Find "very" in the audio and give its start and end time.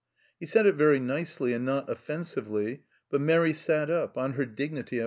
0.73-0.99